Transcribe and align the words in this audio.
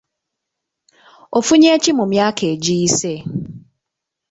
Ofunye 1.37 1.71
ki 1.83 1.91
mu 1.97 2.05
myaka 2.11 2.41
egiyise? 2.53 3.13